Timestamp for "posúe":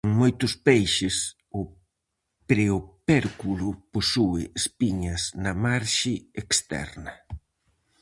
3.93-4.41